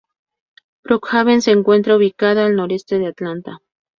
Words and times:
Brookhaven 0.83 1.43
se 1.43 1.51
encuentra 1.51 1.95
ubicada 1.95 2.47
al 2.47 2.55
noreste 2.55 2.97
de 2.97 3.05
Atlanta. 3.05 3.59